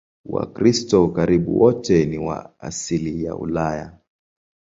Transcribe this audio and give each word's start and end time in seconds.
Wakristo 0.25 1.07
karibu 1.07 1.59
wote 1.61 2.05
ni 2.05 2.17
wa 2.17 2.59
asili 2.61 3.23
ya 3.23 3.35
Ulaya. 3.35 3.97